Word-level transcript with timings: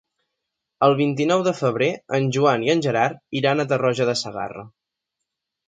El 0.87 0.95
vint-i-nou 1.01 1.43
de 1.47 1.53
febrer 1.57 1.91
en 2.19 2.25
Joan 2.39 2.67
i 2.69 2.73
en 2.77 2.83
Gerard 2.87 3.39
iran 3.43 3.65
a 3.65 3.69
Tarroja 3.75 4.11
de 4.13 4.19
Segarra. 4.25 4.69